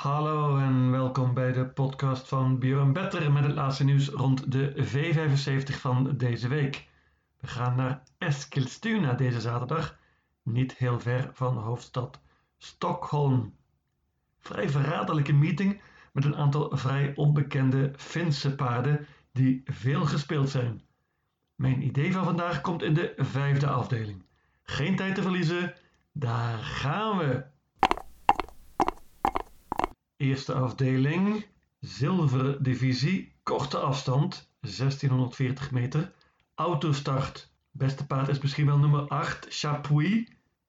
[0.00, 4.72] Hallo en welkom bij de podcast van Björn Better met het laatste nieuws rond de
[4.74, 6.88] V75 van deze week.
[7.40, 9.98] We gaan naar Eskilstuna deze zaterdag,
[10.42, 12.20] niet heel ver van hoofdstad
[12.58, 13.54] Stockholm.
[14.38, 15.80] Vrij verraderlijke meeting
[16.12, 20.82] met een aantal vrij onbekende Finse paarden die veel gespeeld zijn.
[21.54, 24.24] Mijn idee van vandaag komt in de vijfde afdeling.
[24.62, 25.74] Geen tijd te verliezen,
[26.12, 27.49] daar gaan we!
[30.20, 31.46] Eerste afdeling,
[31.78, 36.12] zilveren divisie, korte afstand, 1640 meter,
[36.54, 37.52] autostart.
[37.70, 40.10] Beste paard is misschien wel nummer 8, Chapuis.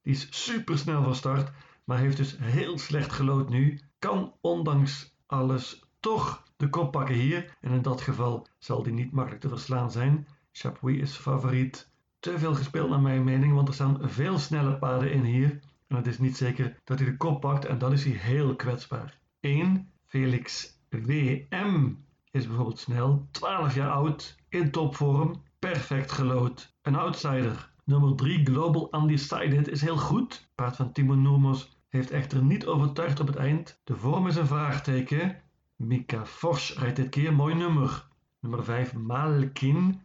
[0.02, 1.52] Die is super snel van start,
[1.84, 3.80] maar heeft dus heel slecht gelood nu.
[4.00, 7.58] Kan ondanks alles toch de kop pakken hier.
[7.62, 10.28] En in dat geval zal die niet makkelijk te verslaan zijn.
[10.52, 11.90] Chapuis is favoriet.
[12.20, 15.60] Te veel gespeeld naar mijn mening, want er staan veel snelle paarden in hier.
[15.88, 18.56] En het is niet zeker dat hij de kop pakt en dan is hij heel
[18.56, 19.20] kwetsbaar.
[19.42, 19.92] 1.
[20.08, 21.94] Felix WM
[22.32, 26.76] is bijvoorbeeld snel, 12 jaar oud, in topvorm, perfect gelood.
[26.82, 27.72] Een outsider.
[27.84, 30.50] Nummer 3 Global Undecided is heel goed.
[30.56, 33.82] Paard van Timo Noomos heeft echter niet overtuigd op het eind.
[33.84, 35.42] De vorm is een vraagteken.
[35.76, 38.08] Mika Forsch rijdt dit keer mooi nummer.
[38.40, 40.02] Nummer 5 Malkin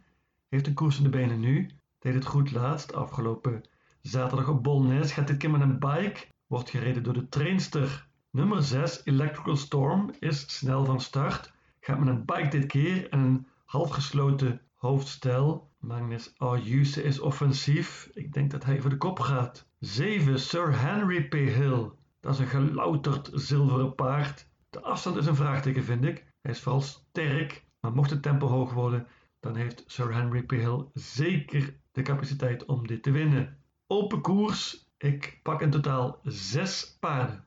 [0.49, 1.71] heeft een koers in de benen nu.
[1.99, 3.63] Deed het goed laatst, afgelopen
[4.01, 5.11] zaterdag op Bolnes.
[5.11, 6.25] Gaat dit keer met een bike.
[6.47, 11.53] Wordt gereden door de trainster Nummer 6 Electrical Storm is snel van start.
[11.79, 15.69] Gaat met een bike dit keer en een halfgesloten hoofdstel.
[15.79, 18.09] Magnus Ayuse is offensief.
[18.13, 19.67] Ik denk dat hij voor de kop gaat.
[19.79, 21.33] 7 Sir Henry P.
[21.33, 21.91] Hill.
[22.19, 24.47] Dat is een gelouterd zilveren paard.
[24.69, 26.25] De afstand is een vraagteken vind ik.
[26.41, 29.07] Hij is vooral sterk, maar mocht het tempo hoog worden,
[29.39, 30.51] dan heeft Sir Henry P.
[30.51, 33.57] Hill zeker de capaciteit om dit te winnen.
[33.87, 34.89] Open koers.
[34.97, 37.46] Ik pak in totaal 6 paarden.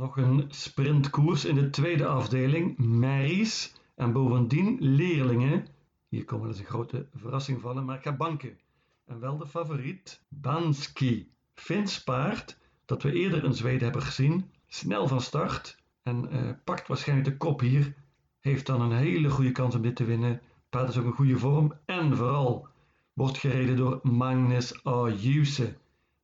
[0.00, 5.66] Nog een sprintkoers in de tweede afdeling, Maries en bovendien leerlingen.
[6.08, 8.58] Hier komen dus een grote verrassing vallen, maar ik ga banken.
[9.06, 11.30] En wel de favoriet, Banski.
[11.54, 14.50] Fins paard, dat we eerder in Zweden hebben gezien.
[14.66, 17.94] Snel van start en uh, pakt waarschijnlijk de kop hier.
[18.38, 20.40] Heeft dan een hele goede kans om dit te winnen.
[20.70, 22.68] Paard is ook een goede vorm en vooral
[23.12, 25.76] wordt gereden door Magnus Ayuse.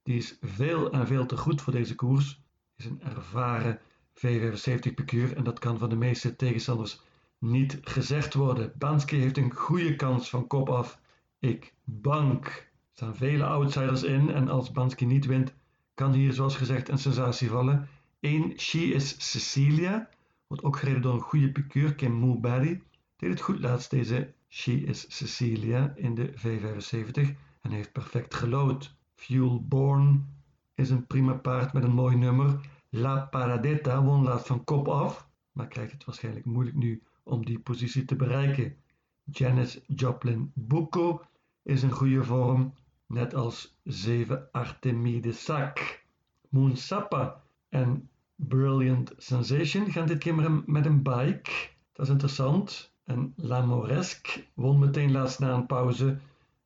[0.02, 2.44] Die is veel en veel te goed voor deze koers
[2.76, 3.80] is een ervaren
[4.14, 7.00] V75 piqueur en dat kan van de meeste tegenstanders
[7.38, 8.72] niet gezegd worden.
[8.78, 11.00] Banski heeft een goede kans van kop af.
[11.38, 12.46] Ik bank.
[12.46, 15.54] Er staan vele outsiders in en als Banski niet wint,
[15.94, 17.88] kan hier zoals gezegd een sensatie vallen.
[18.20, 18.58] 1.
[18.58, 20.08] She is Cecilia.
[20.46, 22.82] Wordt ook gereden door een goede piqueur, Kim Moeberry.
[23.16, 27.20] Deed het goed laatst deze She is Cecilia in de V75
[27.60, 28.94] en heeft perfect gelood.
[29.14, 30.35] Fuel Born
[30.76, 32.60] is een prima paard met een mooi nummer.
[32.88, 37.58] La Paradetta won laatst van kop af, maar krijgt het waarschijnlijk moeilijk nu om die
[37.58, 38.76] positie te bereiken.
[39.24, 41.20] Janice Joplin Bucco
[41.62, 42.74] is in goede vorm,
[43.06, 46.04] net als 7 Artemide Sac.
[46.48, 51.50] Moon Sappa en Brilliant Sensation gaan dit keer met een bike.
[51.92, 52.94] Dat is interessant.
[53.04, 56.18] En La Moresque won meteen laatst na een pauze.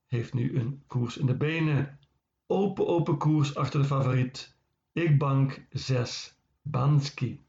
[0.06, 1.98] Heeft nu een koers in de benen.
[2.52, 4.56] Open, open koers achter de favoriet.
[4.92, 6.38] Ik bank 6.
[6.62, 7.44] Banski.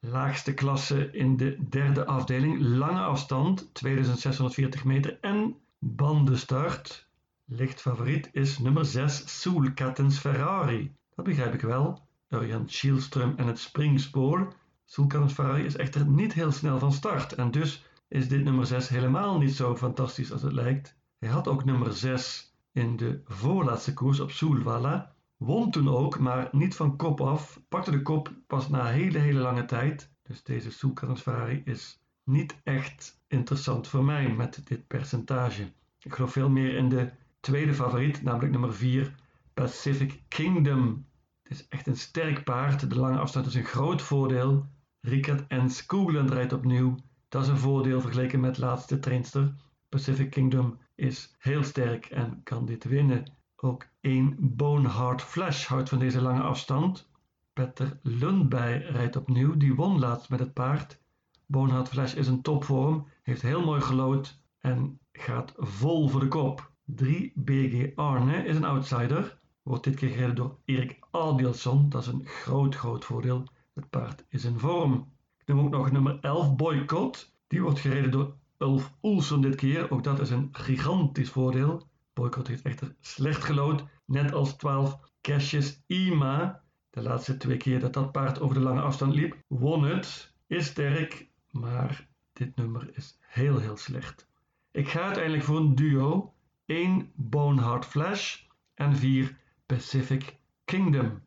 [0.00, 2.60] Laagste klasse in de derde afdeling.
[2.60, 7.08] Lange afstand, 2640 meter en bandenstart.
[7.44, 10.94] Licht favoriet is nummer 6, Soelkattens Ferrari.
[11.14, 12.00] Dat begrijp ik wel.
[12.28, 14.52] Urjan Schielström en het springspoor.
[14.84, 17.32] Soelkattens Ferrari is echter niet heel snel van start.
[17.32, 21.00] En dus is dit nummer 6 helemaal niet zo fantastisch als het lijkt.
[21.22, 25.14] Hij had ook nummer 6 in de voorlaatste koers op Soelwalla.
[25.36, 27.60] Won toen ook, maar niet van kop af.
[27.68, 30.10] Pakte de kop pas na hele, hele lange tijd.
[30.22, 35.72] Dus deze Soelkattensvari is niet echt interessant voor mij met dit percentage.
[36.00, 37.10] Ik geloof veel meer in de
[37.40, 39.14] tweede favoriet, namelijk nummer 4,
[39.54, 41.06] Pacific Kingdom.
[41.42, 42.90] Het is echt een sterk paard.
[42.90, 44.66] De lange afstand is een groot voordeel.
[45.00, 46.96] Ricard en Skoogland rijdt opnieuw.
[47.28, 49.54] Dat is een voordeel vergeleken met laatste trainster.
[49.88, 53.24] Pacific Kingdom is heel sterk en kan dit winnen.
[53.56, 57.08] Ook één Bonehard Flash houdt van deze lange afstand.
[57.52, 61.00] Petter Lundberg rijdt opnieuw, die won laatst met het paard.
[61.46, 66.70] Bonehard Flash is een topvorm, heeft heel mooi gelood en gaat vol voor de kop.
[66.84, 72.08] 3 BG Arne is een outsider, wordt dit keer gereden door Erik Adielson, dat is
[72.08, 73.48] een groot groot voordeel.
[73.74, 75.12] Het paard is in vorm.
[75.38, 79.90] Ik noem ook nog nummer 11 Boycott, die wordt gereden door Ulf Oelsen dit keer,
[79.90, 81.88] ook dat is een gigantisch voordeel.
[82.12, 87.92] Boycott heeft echter slecht gelood, net als 12 Cassius Ima, de laatste twee keer dat
[87.92, 90.34] dat paard over de lange afstand liep, won het.
[90.46, 94.28] Is sterk, maar dit nummer is heel heel slecht.
[94.70, 96.34] Ik ga uiteindelijk voor een duo.
[96.66, 98.42] 1 Bonehard Flash
[98.74, 99.36] en 4
[99.66, 101.22] Pacific Kingdom.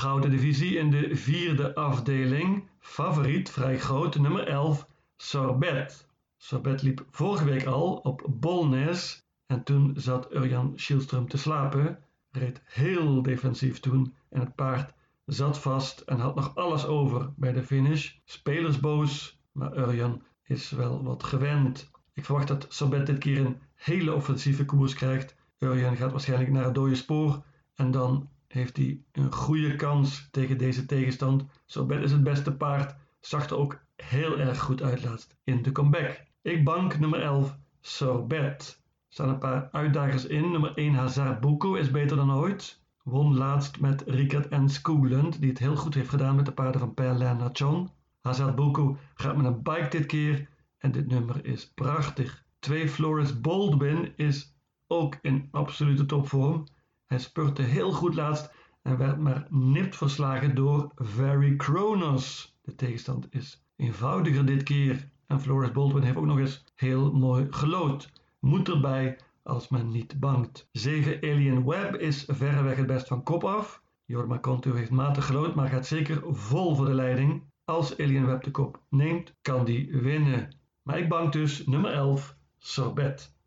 [0.00, 2.68] Gouden divisie in de vierde afdeling.
[2.80, 6.06] Favoriet, vrij groot, nummer 11, Sorbet.
[6.36, 11.98] Sorbet liep vorige week al op Bolnes en toen zat Urjan Schielström te slapen.
[12.30, 14.94] Reed heel defensief toen en het paard
[15.24, 18.12] zat vast en had nog alles over bij de finish.
[18.24, 21.90] Spelersboos, maar Urjan is wel wat gewend.
[22.12, 25.36] Ik verwacht dat Sorbet dit keer een hele offensieve koers krijgt.
[25.58, 27.42] Urjan gaat waarschijnlijk naar het dode spoor
[27.74, 31.44] en dan heeft hij een goede kans tegen deze tegenstand.
[31.66, 32.94] Sorbet is het beste paard,
[33.30, 36.24] er ook heel erg goed uit laatst in de comeback.
[36.42, 38.82] Ik bank nummer 11, Sorbet.
[38.82, 40.50] Er staan een paar uitdagers in.
[40.50, 42.82] Nummer 1, Hazard Boko is beter dan ooit.
[43.02, 46.80] Won laatst met Rickert en Skoglund, die het heel goed heeft gedaan met de paarden
[46.80, 47.90] van Perlin Nachon.
[48.20, 50.48] Hazard Boko gaat met een bike dit keer
[50.78, 52.44] en dit nummer is prachtig.
[52.58, 54.54] 2 Flores Baldwin is
[54.86, 56.64] ook in absolute topvorm.
[57.10, 62.56] Hij spurte heel goed laatst en werd maar nipt verslagen door Very Kronos.
[62.62, 65.10] De tegenstand is eenvoudiger dit keer.
[65.26, 68.12] En Flores Baldwin heeft ook nog eens heel mooi gelood.
[68.40, 70.68] Moet erbij als men niet bangt.
[70.72, 73.82] 7 Alien Web is verreweg het best van kop af.
[74.04, 77.42] Jorma Conto heeft matig gelood, maar gaat zeker vol voor de leiding.
[77.64, 80.56] Als Alien Web de kop neemt, kan die winnen.
[80.82, 83.38] Maar ik bank dus nummer 11, Sorbet.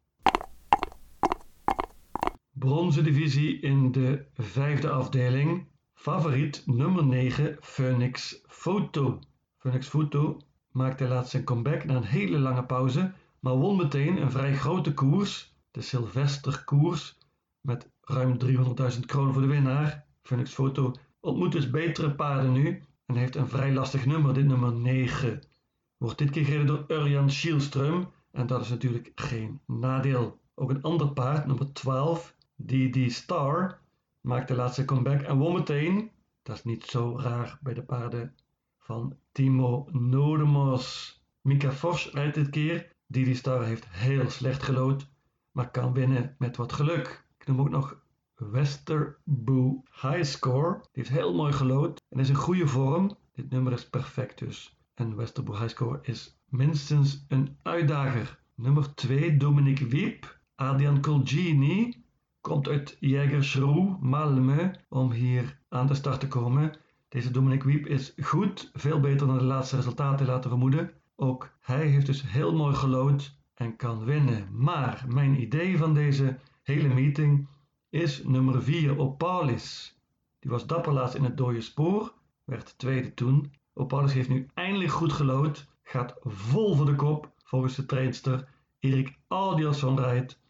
[2.64, 5.68] Bronzen divisie in de vijfde afdeling.
[5.94, 9.20] Favoriet nummer 9, Phoenix Photo.
[9.58, 10.38] Phoenix Photo
[10.72, 14.94] maakte laatst zijn comeback na een hele lange pauze, maar won meteen een vrij grote
[14.94, 17.18] koers, de Sylvesterkoers,
[17.62, 20.06] met ruim 300.000 kroon voor de winnaar.
[20.22, 24.74] Phoenix Photo ontmoet dus betere paarden nu en heeft een vrij lastig nummer, dit nummer
[24.74, 25.42] 9.
[25.98, 30.40] Wordt dit keer gereden door Urjan Schielström en dat is natuurlijk geen nadeel.
[30.56, 33.80] Ook een ander paard, nummer 12, DD Star,
[34.22, 36.12] maakte laatste comeback en won meteen.
[36.44, 38.36] Dat is niet zo raar bij de paarden
[38.80, 41.18] van Timo Nodemos.
[41.42, 42.92] Mika Vos rijdt dit keer.
[43.08, 45.10] Didi Star heeft heel slecht gelood,
[45.52, 47.26] maar kan winnen met wat geluk.
[47.40, 48.02] Ik noem ook nog
[48.36, 50.78] Westerboo Highscore.
[50.78, 53.18] Die heeft heel mooi gelood en is in goede vorm.
[53.34, 54.78] Dit nummer is perfect dus.
[54.94, 58.40] En Westerboo Highscore is minstens een uitdager.
[58.56, 60.42] Nummer 2 Dominic Wiep.
[60.56, 62.03] Adrian Colgini
[62.44, 66.78] komt uit Jägersro, Malmö, om hier aan de start te komen.
[67.10, 70.92] Deze Dominic Wiep is goed, veel beter dan de laatste resultaten laten vermoeden.
[71.16, 74.48] Ook hij heeft dus heel mooi gelood en kan winnen.
[74.52, 77.48] Maar mijn idee van deze hele meeting
[77.90, 79.98] is nummer 4 Opalis.
[80.40, 82.14] Die was dapper laatst in het dode spoor,
[82.44, 83.54] werd tweede toen.
[83.74, 88.48] Opalis heeft nu eindelijk goed gelood, gaat vol voor de kop volgens de trainster
[88.80, 90.42] Erik Aldielson rijdt.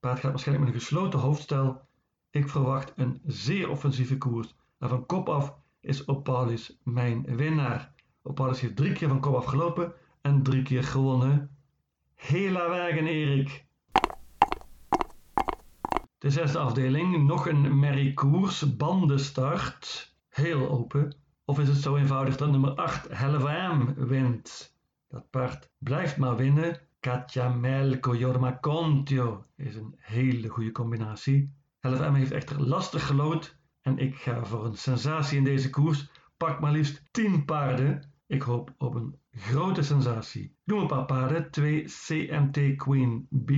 [0.00, 1.88] Paard gaat waarschijnlijk met een gesloten hoofdstel.
[2.30, 4.56] Ik verwacht een zeer offensieve koers.
[4.78, 7.94] Van kop af is Opalis mijn winnaar.
[8.22, 11.56] Opalis heeft drie keer van kop af gelopen en drie keer gewonnen.
[12.14, 13.66] Hela wagen Erik.
[16.18, 20.14] De zesde afdeling, nog een merrie koers, bandenstart.
[20.28, 21.16] Heel open.
[21.44, 24.76] Of is het zo eenvoudig dat nummer 8 Helvam wint?
[25.08, 26.87] Dat paard blijft maar winnen.
[27.00, 31.52] Katja Melko Jorma Contio is een hele goede combinatie.
[31.80, 36.10] Helvam heeft echter lastig gelood en ik ga voor een sensatie in deze koers.
[36.36, 38.12] Pak maar liefst 10 paarden.
[38.26, 40.56] Ik hoop op een grote sensatie.
[40.64, 41.50] Noem een paar paarden.
[41.50, 43.48] 2 CMT Queen B.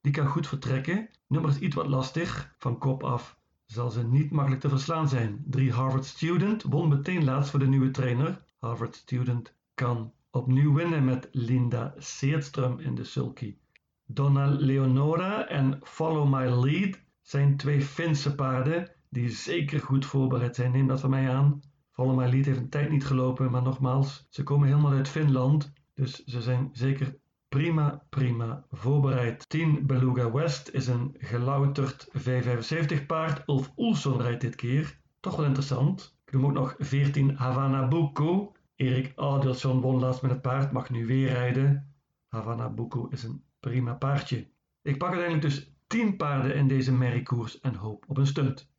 [0.00, 1.08] Die kan goed vertrekken.
[1.26, 2.54] Nummer is iets wat lastig.
[2.58, 5.44] Van kop af zal ze niet makkelijk te verslaan zijn.
[5.46, 8.44] 3 Harvard Student won meteen laatst voor de nieuwe trainer.
[8.58, 13.56] Harvard Student kan opnieuw winnen met Linda Seerström in de sulky.
[14.06, 20.72] Donna Leonora en Follow My Lead zijn twee Finse paarden die zeker goed voorbereid zijn.
[20.72, 21.60] Neem dat van mij aan.
[21.90, 25.72] Follow My Lead heeft een tijd niet gelopen, maar nogmaals, ze komen helemaal uit Finland.
[25.94, 27.16] Dus ze zijn zeker
[27.48, 29.48] prima, prima voorbereid.
[29.48, 33.48] 10 Beluga West is een gelouterd V75 paard.
[33.48, 35.00] Ulf Oelson rijdt dit keer.
[35.20, 36.16] Toch wel interessant.
[36.24, 38.52] Ik noem ook nog 14 Havana Buko.
[38.82, 41.94] Erik Adelsson won laatst met het paard, mag nu weer rijden.
[42.28, 44.46] Havana Buko is een prima paardje.
[44.82, 48.70] Ik pak uiteindelijk dus 10 paarden in deze merriekoers en hoop op een stunt.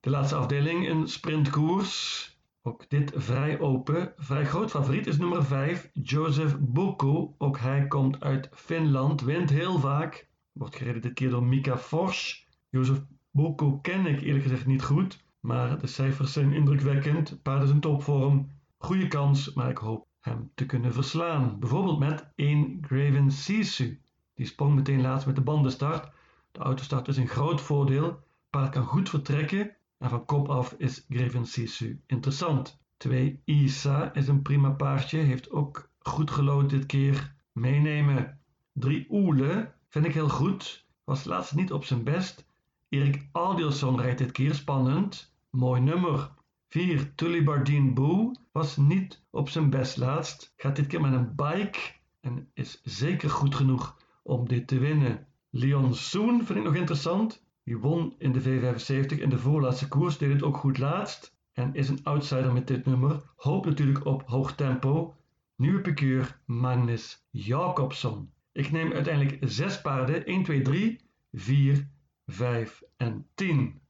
[0.00, 2.28] De laatste afdeling, een sprintkoers.
[2.62, 4.12] Ook dit vrij open.
[4.16, 7.34] Vrij groot favoriet is nummer 5, Joseph Boko.
[7.38, 10.28] Ook hij komt uit Finland, wint heel vaak.
[10.52, 12.44] Wordt gereden dit keer door Mika Forsch.
[12.70, 17.42] Jozef Boko ken ik eerlijk gezegd niet goed, maar de cijfers zijn indrukwekkend.
[17.42, 18.50] Paard is in topvorm.
[18.78, 21.58] Goede kans, maar ik hoop hem te kunnen verslaan.
[21.58, 24.00] Bijvoorbeeld met 1 Graven Sisu.
[24.34, 26.12] Die sprong meteen laatst met de bandenstart.
[26.52, 28.20] De autostart is een groot voordeel.
[28.50, 32.78] Paard kan goed vertrekken en van kop af is Graven Sisu interessant.
[32.96, 37.34] 2 Isa is een prima paardje, heeft ook goed gelood dit keer.
[37.52, 38.38] Meenemen.
[38.72, 42.46] 3 Oele vind ik heel goed, was laatst niet op zijn best.
[42.88, 45.33] Erik Aldielson rijdt dit keer spannend.
[45.54, 46.30] Mooi nummer.
[46.68, 50.52] 4 Tullibardine Boo was niet op zijn best laatst.
[50.56, 51.78] Gaat dit keer met een bike
[52.20, 55.26] en is zeker goed genoeg om dit te winnen.
[55.50, 57.46] Leon Soon vind ik nog interessant.
[57.64, 61.36] Die won in de V75 in de voorlaatste koers, deed het ook goed laatst.
[61.52, 63.22] En is een outsider met dit nummer.
[63.36, 65.16] Hoopt natuurlijk op hoog tempo.
[65.56, 68.32] Nieuwe piqueur Magnus Jacobson.
[68.52, 70.24] Ik neem uiteindelijk 6 paarden.
[70.24, 71.00] 1, 2, 3,
[71.32, 71.88] 4,
[72.26, 73.82] 5 en 10.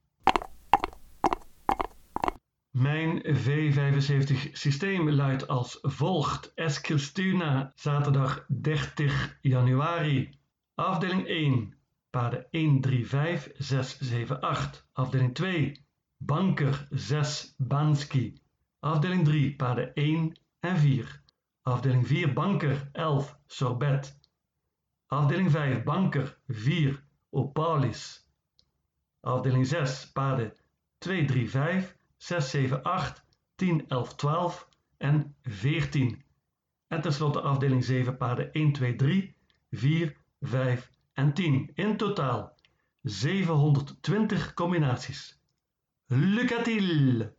[2.75, 6.51] Mijn V75 systeem luidt als volgt.
[6.55, 10.39] Eskilstuna, zaterdag 30 januari.
[10.73, 11.73] Afdeling 1,
[12.09, 14.87] paarden 1, 3, 5, 6, 7, 8.
[14.93, 15.85] Afdeling 2,
[16.17, 18.41] banker 6, Banski.
[18.79, 21.21] Afdeling 3, paarden 1 en 4.
[21.61, 24.19] Afdeling 4, banker 11, Sorbet.
[25.07, 28.29] Afdeling 5, banker 4, Opalis.
[29.21, 30.53] Afdeling 6, paarden
[30.97, 33.23] 2, 3, 5, 6, 7, 8,
[33.55, 34.67] 10, 11, 12
[34.97, 36.17] en 14.
[36.87, 39.35] En tenslotte afdeling 7, paarden 1, 2, 3,
[39.71, 41.71] 4, 5 en 10.
[41.73, 42.53] In totaal
[43.01, 45.39] 720 combinaties.
[46.07, 47.33] Lucatil!